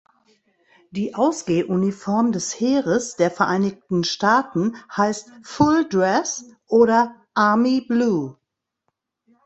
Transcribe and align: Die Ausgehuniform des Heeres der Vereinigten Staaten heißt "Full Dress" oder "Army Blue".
Die 0.89 1.13
Ausgehuniform 1.13 2.31
des 2.31 2.59
Heeres 2.59 3.17
der 3.17 3.29
Vereinigten 3.29 4.03
Staaten 4.03 4.75
heißt 4.97 5.31
"Full 5.43 5.87
Dress" 5.89 6.55
oder 6.65 7.21
"Army 7.35 7.85
Blue". 7.87 8.35